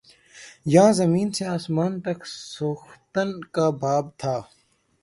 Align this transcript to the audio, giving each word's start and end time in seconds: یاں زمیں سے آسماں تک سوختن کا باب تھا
یاں 0.73 0.91
زمیں 0.99 1.29
سے 1.35 1.43
آسماں 1.55 1.89
تک 2.05 2.19
سوختن 2.53 3.29
کا 3.53 3.69
باب 3.81 4.05
تھا 4.19 4.35